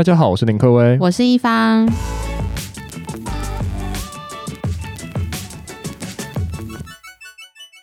[0.00, 1.86] 大家好，我是林克威，我是一方。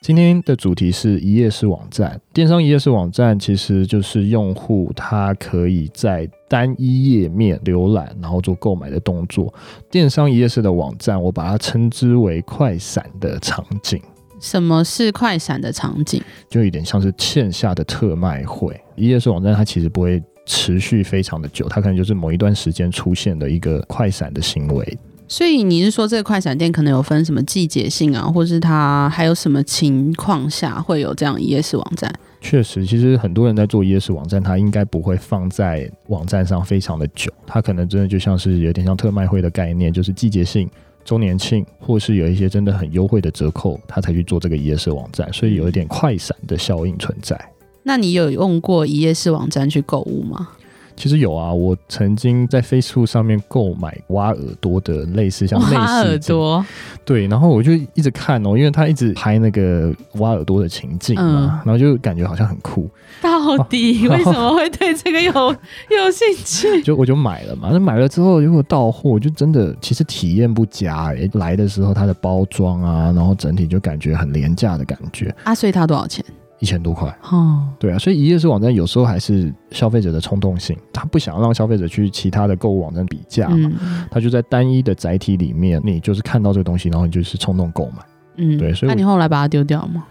[0.01, 2.19] 今天的主题是一页式网站。
[2.33, 9.53] 电商一页式网站其实就是用户他可以在单一页面浏览，然后做购买的动作。
[9.91, 14.01] 电商一页式的网站，我把它称之为快闪的场景。
[14.41, 16.19] 什么是快闪的场景？
[16.49, 18.75] 就有点像是线下的特卖会。
[18.95, 24.97] 一页式网站它其实不会持续非常的久，它可能就是某一段时间出现的一个快闪的行为。
[25.27, 32.09] 所以你是说这个快闪店可能有分什么季节性啊，或是它还有什么情况下会有这样一页式网站？
[32.39, 40.69] 确实，其实很多人在做一页式网站，它应该不会放在网站上非常的久，它可能真的就像是有点像特卖会的概念，就是季节性、
[41.03, 47.37] 周年庆，或是有一些真的很优惠的折扣，它才去做这个一页式网站，所以有一点快闪的效应存在。
[47.87, 50.49] 那你有用过一页式网站去购物吗？
[50.97, 56.65] 其实有啊，我曾经在 Facebook 上面购买挖耳朵的类似像挖耳朵，
[57.05, 62.89] 对，然后我就一直看哦，因为他一直拍那个挖耳朵的情境嘛，嗯、然后就感觉好像很酷。
[63.21, 66.81] 到底 为什么会对这个有有兴趣？
[66.83, 71.29] 就我就买了嘛，那买了之后如果到货，就真的其实体验不佳哎。
[71.33, 75.33] 来的时候它的包装啊，然后整体就感觉很廉价的感觉。
[75.43, 76.25] 啊，所以它多少钱？
[76.59, 88.03] 一千多块哦，对啊，所以一页式网站有时候还是消费者的冲动性，他不想让消费者去其他的购物网站比价嘛，嗯、他就在单一的载体里面，你就是看到这个东西，然后你就是冲动购买，
[88.37, 90.03] 嗯，对，所以那你后来把它丢掉吗？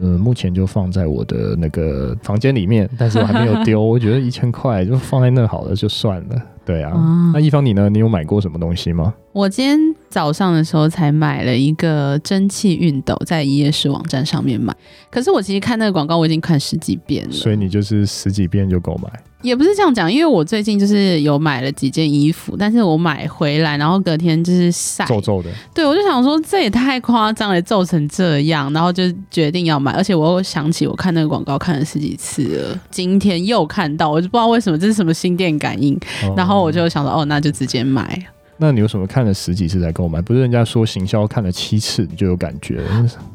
[0.00, 6.42] 嗯，目前就放在我的那个房间里面，但是我还没有丢， 我觉得一千块就放在那好了，就算了。
[6.64, 7.88] 对啊，嗯、那一方你呢？
[7.90, 9.12] 你有买过什么东西吗？
[9.32, 9.78] 我今天
[10.10, 14.74] 早上的时候才买了一个蒸汽熨斗，在一页式网站上面买。
[15.10, 17.32] 可是我其实看那个广告，我已经看十几遍了。
[17.32, 19.10] 所以你就是十几遍就购买？
[19.40, 25.50] 也不是这样讲，因为我最近就是有买了几件衣服，但是我买回来，然后隔天就是晒皱皱的。
[25.74, 29.02] 对，我就想说这也太夸张了，皱成这样，然后就
[29.32, 29.90] 决定要买。
[29.92, 38.20] 而且我又想起我看那个广告看了十几次了，今天又看到，我就不知道为什么这是什么心电感应，哦、然后我就想说哦，那就直接买。
[38.58, 40.20] 那你有什么看了十几次才购买？
[40.22, 42.80] 不是人家说行销看了七次你就有感觉？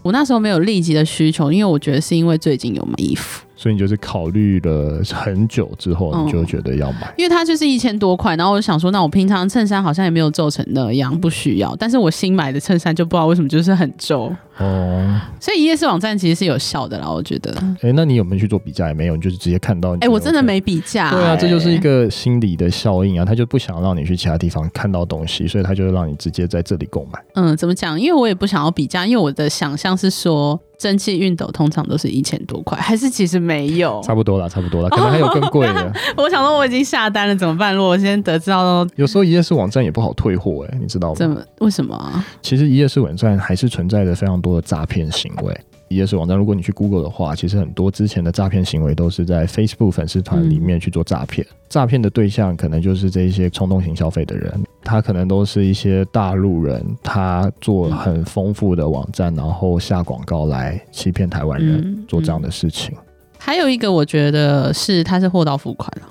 [0.02, 3.44] 我那时候没有立即的需求，因为我觉得是因为最近有买衣服。
[3.56, 11.76] 所以你就是考虑了很久之后，你就觉得要买，嗯、因为它就是一千多块，然后我就想说，那我平常衬衫好像也没有皱成那样，不需要。
[11.76, 15.22] 但是我新买的衬衫就不知道为什么就是很皱哦。
[15.40, 17.52] 所以一页式网站其实是有效的啦，我觉得。
[17.82, 18.88] 哎、欸，那你有没有去做比价？
[18.88, 19.94] 也没有，你就是直接看到。
[19.96, 21.16] 哎、欸，我真的没比价、欸。
[21.16, 27.24] 对啊，这就是一个心理的效应啊，他就不想让你去其他地方看到东西，所以他就会让你直接在这里购买。
[27.36, 28.00] 嗯，怎么讲？
[28.00, 30.60] 因为我也不想要比价，因为我的想象是说。
[30.78, 34.00] 蒸汽熨斗通常都是一千多块，还是其实没有？
[34.04, 35.82] 差不多了，差不多了，可能还有更贵的。
[35.82, 35.92] 哦、
[36.24, 37.74] 我想说我已经下单了，怎么办？
[37.74, 41.16] 如果我先得知到， 有时候一页式网站也不好退货，哎，你知道吗？
[41.16, 41.42] 怎么？
[41.62, 42.24] 为什么啊？
[42.44, 45.56] 其实一页式网站还是存在着非常多的诈骗行为。
[45.90, 51.48] 一页式网站，如果你去 Google 的话，其实很多之前的诈骗行为都是在 Facebook 粉丝团里面去做诈骗。
[51.70, 62.94] 诈骗、嗯、的对象可能就是这一些冲动型消费的人，他可能都是一些大陆人，他做很丰富的网站，然后下广告来欺骗台湾人做这样的事情。
[63.38, 66.07] 还有一个，我觉得是他是货到付款了。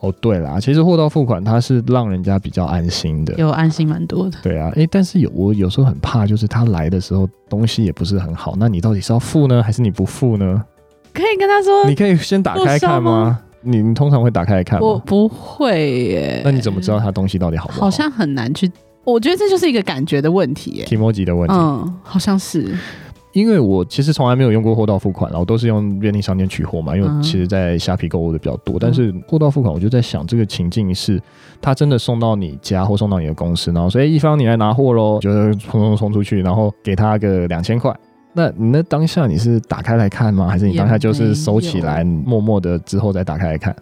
[0.00, 4.38] 哦，对啦，其实货到付款它是让人家比较安心的，有安心蛮多的。
[4.42, 10.62] 对啊，诶，但是有我有时候很怕，就是他来的时候东西也不是很好，那你到底是要付呢，还是你不付呢？
[11.14, 13.38] 可以跟他说，你可以先打开看吗？
[13.62, 14.86] 你，你通常会打开来看吗？
[14.86, 16.42] 我不会耶。
[16.44, 17.80] 那你怎么知道他东西到底好不好？
[17.80, 18.70] 好像很难去，
[19.02, 21.54] 我觉得这就是一个感觉的问题耶，提摩吉的问题。
[21.56, 22.76] 嗯，好像是。
[23.36, 26.96] 因为我其实从来没有用过货到付款，然后都是用便利商店取货嘛。
[26.96, 31.20] 因为其实，在虾皮购物的比较多，但是货到付款，我就在想，这个情境是，
[31.60, 37.94] 他真的送到你家或送到你的公司，然后说，哎，一方你来拿货喽，就冲冲冲出去，然后给他个两千块。
[38.32, 40.48] 那你那当下你是打开来看吗？
[40.48, 43.76] 还是你当下就是收起来，默默的之后再打开来看？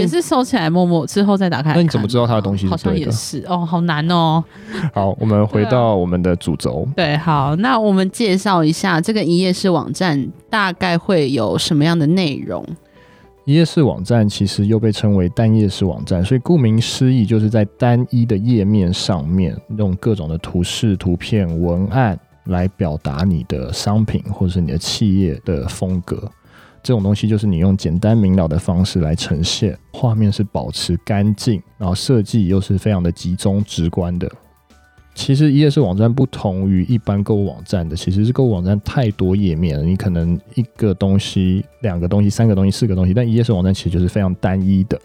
[0.00, 1.74] 也是收起来，默默之后再打开。
[1.74, 2.76] 那你怎么知道他的东西是对的？
[2.76, 4.42] 好像也是哦，好难哦。
[4.94, 6.86] 好，我们回到我们的主轴。
[6.94, 12.64] 对，对，好，那我们介绍一下这个一页式网站大概会有什么样的内容？
[13.44, 26.28] 一页式网站其实又被称为单页式网站，所以顾名思义，就是在单一的页面上面用各种的图示、图片、文案来表达你的商品或者是你的企业的风格。
[26.86, 34.30] 这种东西就是你用简单明了的方式来呈现，画面是保持干净，然后设计又是非常的集中直观的。
[35.12, 44.96] 其实一页式网站不同于一般购物网站的，其实是购物网站太多页面了，你可能一个东西、两个东西、三个东西、四个东西，但一页式网站其实就是非常单一的。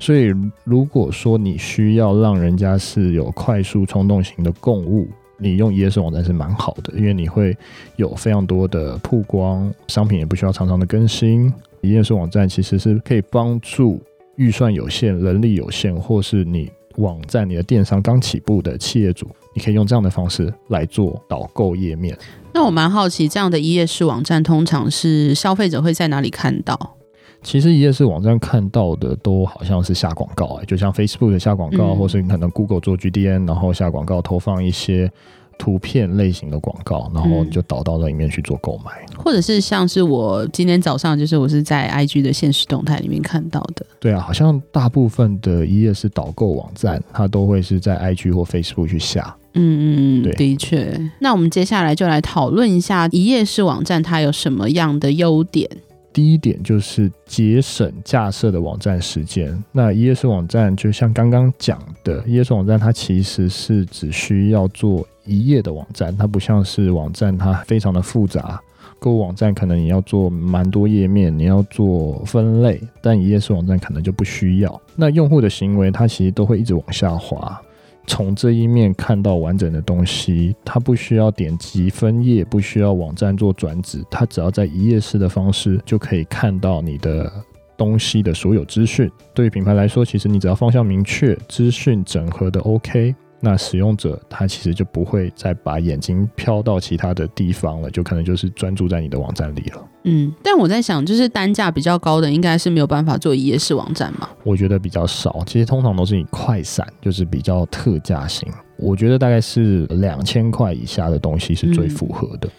[0.00, 0.34] 所以
[0.64, 5.06] 如果说你需要让人家是有快速冲动型的购物，
[5.40, 7.56] 你用一页式网站是蛮好的，因为你会
[7.96, 11.52] 有非常多的曝光，商品也不需要常常的更新。
[11.80, 14.00] 一页式网站其实是可以帮助
[14.36, 22.14] 预算有限、人力有限，或是你网站、你的电商刚起步的企业主，你可以用这样的方式来做导购页面。
[22.52, 26.96] 那我蛮好奇，这样的一页式网站通常是消费者会在哪里看到？
[27.42, 35.10] 其实一页式网站看到的都好像是下广告，欸，就像 Facebook 的下广告，嗯，或是你可能 Google 做 GDN，然后下广告投放一些
[35.58, 43.84] 图片类型的广告，然后就导到那里面去做购买，嗯，或者是像是我今天早上就是我是在 IG 的现实动态里面看到的。
[43.98, 49.34] 对啊，好像大部分的一页式导购网站，它都会是在 IG 或 Facebook 去下。
[49.54, 50.96] 嗯嗯，对，的确。
[51.18, 55.68] 那我们接下来就来讨论一下一页式网站它有什么样的优点。
[56.12, 59.56] 第一点就是节省架设的网站时间。
[59.72, 68.60] 那一页式网站就像刚刚讲的，一页式网站它其实是只需要做一页的网站，它不像是网站它非常的复杂。
[68.98, 74.80] 购物网站可能你要做蛮多页面，你要做分类，但一页式网站可能就不需要。
[74.94, 77.58] 那用户的行为它其实都会一直往下滑。
[78.06, 87.32] 从这一面看到完整的东西，它不需要点击分页，不需要网站做转址，它只要在一页式的方式就可以看到你的
[87.76, 89.10] 东西的所有资讯。
[89.32, 93.14] 对于品牌来说，其实你只要方向明确，资讯整合的 OK。
[93.40, 99.88] 那使用者他其实就不会再把眼睛飘到其他的地方了，就可能就是专注在你的网站里了。
[100.04, 104.28] 嗯，但我在想，就是单价比较高的，应该是没有办法做一页式网站嘛？
[104.44, 108.48] 我觉得比较少，其实通常都是以快闪，就是比较特价型。
[108.76, 112.48] 我觉得大概是两千块以下的东西是最符合的。
[112.48, 112.50] 嗯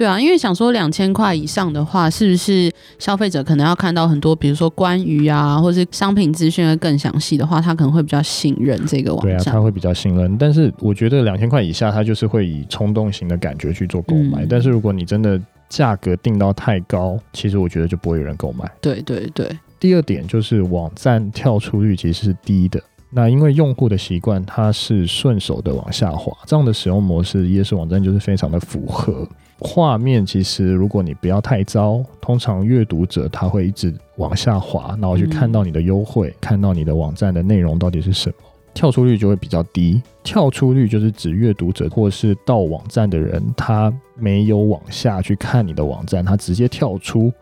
[0.00, 9.36] 对啊，因为想说两千块以上的话，是不是消费者可能要看到很多，比如说关于啊，或者是商品资讯会更详细的话，他可能会比较信任这个网站。
[9.36, 10.38] 对啊，他会比较信任。
[10.38, 14.42] 但是我觉得两千块以下，他就是会以冲动型的感觉去做购买。
[14.42, 14.46] 嗯。
[14.48, 15.38] 但是如果你真的
[15.68, 18.66] 价格定到太高，其实我觉得就不会有人购买。
[18.80, 19.50] 对对对。
[19.78, 22.82] 第二点就是网站跳出率其实是低的。
[23.10, 29.28] 那因为用户的习惯，它是顺手的往下滑，这样的使用模式，夜市网站就是非常的符合。
[29.60, 38.34] 画面其实如果你不要太糟，通常阅读者他会一直往下滑，然后去看到你的优惠，看到你的网站的内容到底是什么，
[38.72, 40.00] 跳出率就会比较低。
[40.24, 47.32] 跳出率就是指阅读者或是到网站的人，他没有往下去看你的网站，他直接跳出，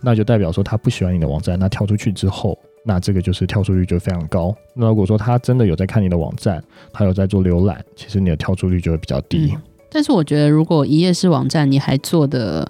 [0.00, 1.58] 那就代表说他不喜欢你的网站。
[1.58, 2.58] 那跳出去之后。
[2.84, 4.52] 那这个就是跳出率就非常高。
[4.74, 6.60] 那如果说他真的有在看你的网站，
[6.92, 9.56] 他有在做浏览，其实你的跳出率就会比较低。
[9.92, 12.66] 但是我觉得，如果一页式网站你还做的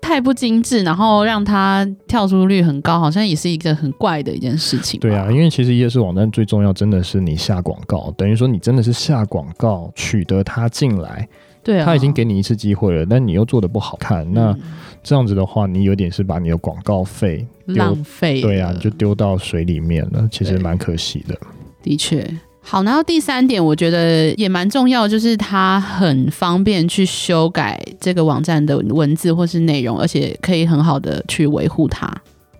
[0.00, 5.00] 太不精致，然后让它跳出率很高，好像也是一个很怪的一件事情。
[5.00, 11.26] 对啊，因为其实一页式网站最重要真的是你下广告，等于说你真的是下广告取得它进来。
[11.62, 14.50] 对啊，他已经给你一次机会了，但你又做的不好看，那。
[14.50, 14.60] 嗯
[15.06, 21.38] 这样子的话，你有点是把你的广告费浪费，对啊，就丢到水里面了，其实蛮可惜的。
[21.82, 22.26] 的确，
[22.66, 32.10] 好，然后第三点，我觉得也蛮重要，就是它很方便去修改这个网站的文字或是内容，而且可以很好的去维护它。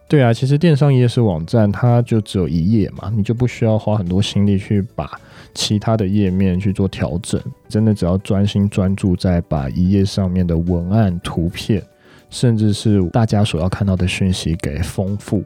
[0.07, 5.11] 对啊，其实电商一页式网站它就只有一页嘛，你就不需要花很多心力去把
[5.55, 11.83] 其他的页面去做调整，真的只要专心专注在把一页上面的文案、图片。
[12.31, 15.45] 甚至是大家所要看到的讯息给丰富，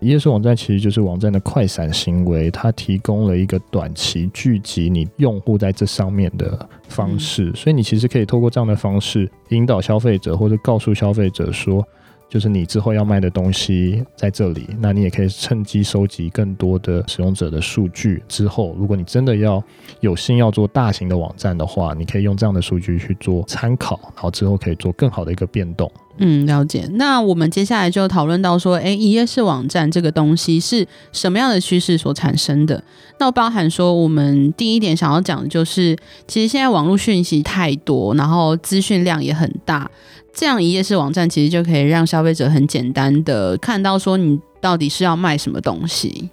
[0.00, 11.86] 一页式网站其实就是网站的快闪行为，它提供了一个短期聚集你用户在这上面的方式，所以你其实可以透过这样的方式引导消费者，或者告诉消费者说，
[12.30, 18.22] 就是你之后要卖的东西在这里，那你也可以趁机收集更多的使用者的数据。
[18.26, 19.62] 之后，如果你真的要
[20.00, 25.90] 有心要做大型的网站的话，你可以用这样的数据去做参考，然后之后可以做更好的一个变动。
[26.18, 26.86] 嗯，了解。
[26.94, 32.82] 那我们接下来就讨论到说，诶，一页式网站这个东西是什么样的趋势所产生的？
[33.18, 39.90] 那包含说，我们第一点想要讲的就是，其实现在网络讯息太多，然后资讯量也很大，
[40.34, 46.28] 这样一页式网站其实就可以让消费者很简单的看到说你到底是要卖什么东西。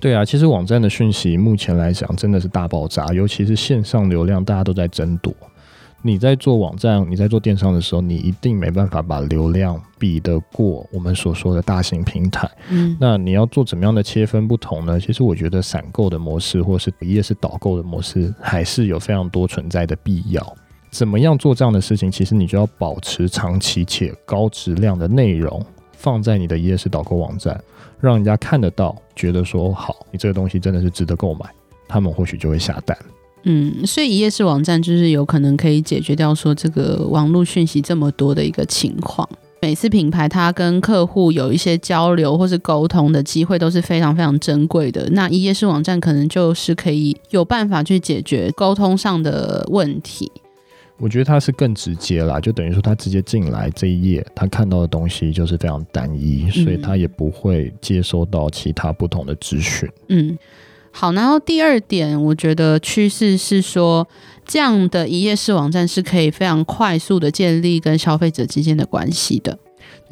[0.00, 5.32] 对啊，其实网站的讯息目前来讲真的是大爆炸，尤其是线上流量，大家都在争夺。
[6.06, 12.46] 你在做网站，你在做电商的时候，你一定没办法把流量比得过我们所说的大型平台。
[12.68, 15.00] 嗯，那你要做怎么样的切分不同呢？
[15.00, 20.56] 其实我觉得散购的模式，或是一页式导购的模式，还是有非常多存在的必要。
[20.90, 22.10] 怎么样做这样的事情？
[22.10, 25.64] 其实你就要保持长期且高质量的内容。
[25.96, 27.58] 放在你的一页式导购网站，
[27.98, 31.46] 让人家看得到，觉得说好，你这个东西真的是值得购买，
[31.88, 32.94] 他们或许就会下单。
[33.44, 39.28] 嗯，所以一页式网站就是有可能可以解决掉说这个网络讯息这么多的一个情况。
[39.60, 45.08] 每次品牌它跟客户有一些交流或是沟通的机会都是非常非常珍贵的。
[45.12, 50.30] 那一页式网站可能就是可以有办法去解决沟通上的问题。
[50.98, 59.88] 我觉得它是更直接啦，就等于说他直接进来这一页，他看到的东西就是非常单一，所以他也不会接收到其他不同的资讯。
[60.08, 60.38] 嗯。
[60.96, 64.06] 好，然后第二点，我觉得趋势是说，
[64.46, 69.58] 这样的一页式网站是可以非常快速的建立跟消费者之间的关系的。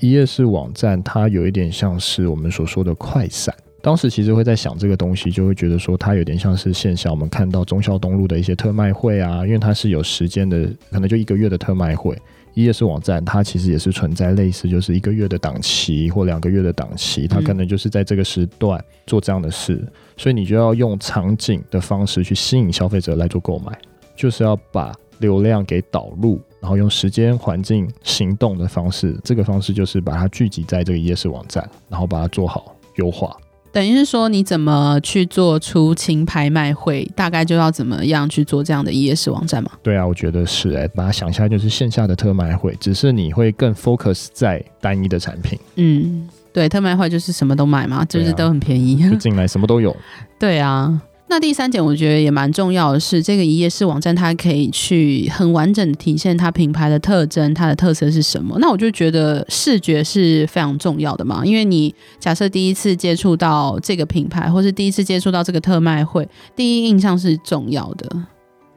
[0.01, 3.55] 一页式网站它有一点像是我们所说的快闪。
[3.81, 12.19] 当时其实会在想这个东西，就会觉得说它有点像是线下我们看到忠孝东路的一些特卖会啊，因为它是有时间的，可能就一个月的特卖会。
[12.55, 19.83] 一页式网站，它其实也是存在类似，就是一个月的档期或两个月的档期，它可能就是在这个时段做这样的事，
[20.17, 23.73] 所以你就要用场景的方式去吸引消费者来做购买，
[24.15, 33.37] 就是要把流量给导入，然后用时间、环境、行动的方式，这个方式就是把它聚集在这个一页式网站，然后把它做好优化。
[33.73, 39.71] 等于是说，你怎么去做出清拍卖会，大概就要怎么样去做这样的一页式网站嘛？
[39.83, 45.59] 对啊，我觉得是哎、欸，把它想象就是线下的特卖会，只是你会更 focus 在单一的产品。
[45.77, 49.97] 嗯，对，特卖会就是什么都买嘛，就是都很便宜， 就进来什么都有。
[50.39, 51.01] 对啊。
[51.33, 58.55] 那第三点，我觉得也蛮重要的是，这个一页式网站它可以去很完整的体现它品牌的特征，它的特色是什么。
[58.59, 68.27] 那我就觉得视觉是非常重要的嘛，因为你假设第一次接触到这个品牌，或是第一次接触到这个特卖会，第一印象是重要的。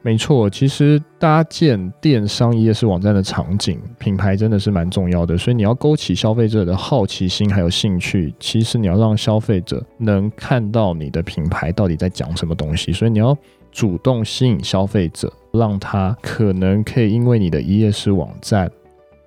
[0.06, 5.36] 没错，其实搭建电商一页式网站的场景，品牌真的是蛮重要的。
[5.36, 12.92] 所以你要勾起消费者的好奇心还有兴趣，其实你要让消费者能看到你的品牌到底在讲什么东西。
[12.92, 13.36] 所以你要
[13.72, 18.70] 主动吸引消费者，让他可能可以因为你的一页式网站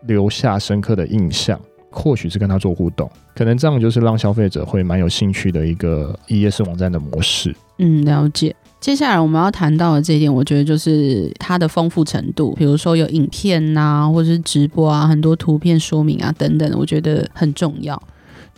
[0.03, 1.59] 留下深刻的印象，
[1.91, 7.53] 或许是跟他做互动，可能这样就是让消费者会蛮有兴趣的一个一页式网站的模式。
[7.79, 8.55] 嗯，了解。
[8.79, 18.01] 接下来我们要谈到的这一点，我觉得就是它的丰富程度，比如说有影片呐、或者是直播啊，很多图片说明啊等等，我觉得很重要。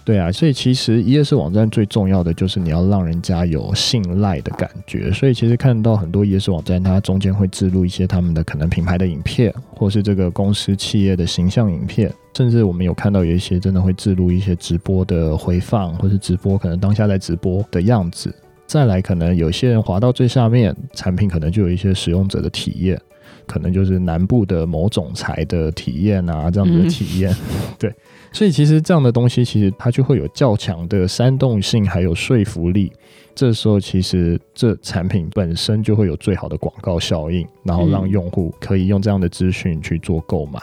[0.04, 5.12] 对啊，所以其实一页式网站最重要的就是你要让人家有信赖的感觉。
[5.12, 18.34] 所以其实看到很多一页式网站，它中间会置入一些他们的可能品牌的影片，或是这个公司企业的形象影片，甚至我们有看到有一些真的会置入一些直播的回放，或是直播可能当下在直播的样子。
[18.72, 22.98] 再来，可能有些人滑到最下面，产品可能就有一些使用者的体验，
[23.46, 27.30] 可能就是南部的某总裁的体验啊，这样子的体验。
[27.34, 27.94] 嗯、 对，
[28.32, 32.90] 所以其实这样的东西，其实它就会有较强的煽动性，还有说服力。
[33.36, 40.62] 这时候，其实这产品本身就会有最好的广告效应，然后让用户可以用这样的资讯去做购买。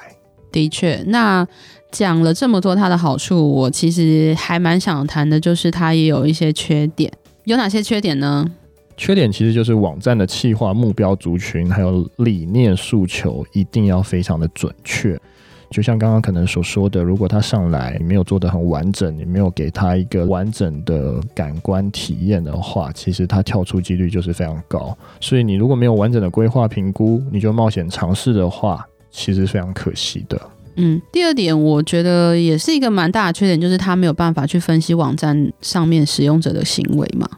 [0.50, 1.46] 的确，那
[1.90, 7.12] 讲了这么多它的好处，我其实还蛮想谈的，就是它也有一些缺点。
[7.48, 8.46] 有哪些缺点呢？
[8.94, 15.18] 缺点其实就是网站的企划目标族群还有理念诉求一定要非常的准确。
[15.70, 24.94] 就像刚刚可能所说的，如果他上来你没有做得很完整，你没有给他一个完整的感官体验的话，其实他跳出几率就是非常高。
[25.18, 30.38] 所以你如果没有完整的规划评估，你就冒险尝试的话，其实非常可惜的。
[30.78, 37.28] 嗯，第二点我觉得也是一个蛮大的缺点，就是他没有办法去分析网站上面使用者的行为嘛。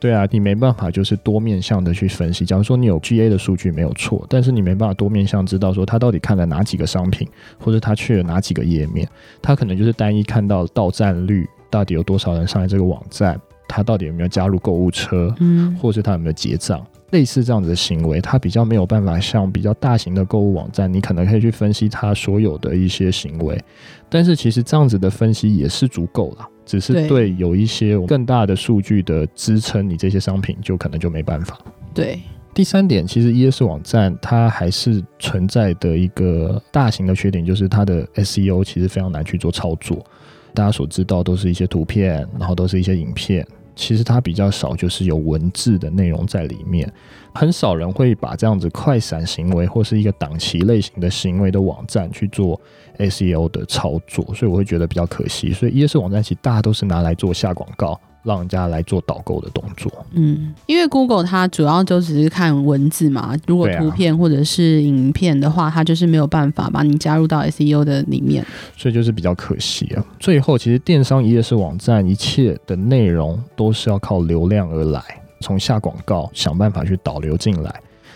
[0.00, 2.44] 对啊，你没办法就是多面向的去分析。
[2.44, 7.28] 假如说你有 GA 的数据没有错，但是你没办法多面向知道说他到底看了哪几个商品，
[7.60, 9.08] 或者他去了哪几个页面，
[9.40, 16.84] 他可能就是单一看到到站率到底有多少人上来这个网站，他到底有没有加入购物车，嗯，或者是他有没有结账。
[17.12, 23.62] 类似这样子的行为，它比较没有办法像比较大型的购物网站，你可能可以去分析它所有的一些行为，
[24.08, 31.58] 但是其实这样子的分析也是足够了，只是对有一些更大的数据的支撑，你这些商品就可能就没办法。
[31.94, 32.18] 对，
[32.54, 40.02] 第三点，其实 ES 网站它还是存在的一个大型的缺点，就是它的 SEO 其实非常难去做操作。
[40.54, 43.46] 大家所知道都是一些图片，然后都是一些影片。
[43.74, 46.90] 其实它比较少，就是有文字的内容在里面，
[47.34, 52.60] 很少人会把这样子快闪行为或是一个档期类型的行为的网站去做
[52.98, 55.52] SEO 的操作，所以我会觉得比较可惜。
[55.52, 59.92] 所以一些网站其实大家都是拿来做下广告，让人家来做导购的动作。
[60.12, 68.44] 嗯，因为 Google 它主要就只是看文字嘛，如果图片或者是影片的话，啊、它就是没有办法把你加入到 SEO 的里面，
[68.76, 70.04] 所以就是比较可惜啊。
[70.20, 75.02] 最后，其实电商一页式网站一切的内容都是要靠流量而来，
[75.40, 77.74] 从下广告想办法去导流进来。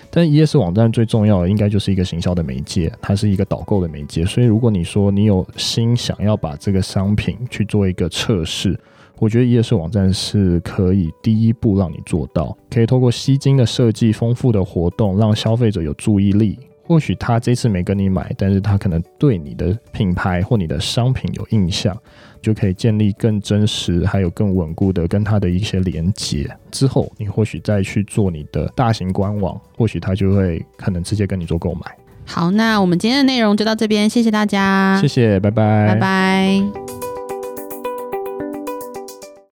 [0.08, 4.24] 但一页式网站最重要的应该就是一个行销的媒介，它是一个导购的媒介。
[4.24, 8.78] 所以如果你说你有心想要把这个商品去做一个测试，
[9.18, 16.58] 我觉得一页式网站是可以第一步让你做到，可以透过吸睛的设计、丰富的活动，让消费者有注意力。
[16.88, 21.96] 或许他这次没跟你买，但是他可能对你的品牌或你的商品有印象，
[22.40, 26.48] 就可以建立更真实还有更稳固的跟他的一些连接。
[26.70, 31.80] 之后你或许再去做你的大型官网，或许他就会可能直接跟你做购买。
[32.24, 36.95] 好，那我们今天的内容就到这边，谢谢大家，谢谢，拜拜，拜拜。